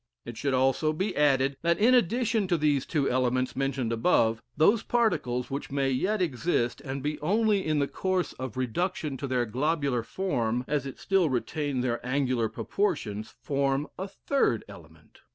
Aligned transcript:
It 0.25 0.35
should 0.35 0.55
also 0.55 0.93
be 0.93 1.15
added, 1.15 1.57
that 1.61 1.77
in 1.77 1.93
addition 1.93 2.47
to 2.47 2.57
the 2.57 2.79
two 2.79 3.07
elements 3.07 3.55
mentioned 3.55 3.93
above, 3.93 4.41
those 4.57 4.81
particles 4.81 5.51
which 5.51 5.69
may 5.69 5.91
yet 5.91 6.23
exist, 6.23 6.81
and 6.83 7.03
be 7.03 7.19
only 7.19 7.63
in 7.63 7.77
the 7.77 7.87
course 7.87 8.33
of 8.33 8.57
reduction 8.57 9.15
to 9.17 9.27
their 9.27 9.45
globular 9.45 10.01
form 10.01 10.65
an 10.67 10.81
it 10.87 10.97
still 10.97 11.29
retain 11.29 11.81
their 11.81 12.03
angular 12.03 12.49
proportions, 12.49 13.35
form 13.43 13.89
a 13.99 14.07
third 14.07 14.65
element. 14.67 15.19